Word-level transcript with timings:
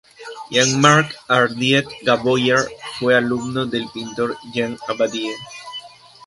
Jean-Marc 0.49 1.15
Ardiet-Gaboyer 1.29 2.65
fue 2.97 3.13
alumno 3.15 3.67
del 3.67 3.87
pintor 3.93 4.35
Jean 4.51 4.75
Abadie. 4.87 5.35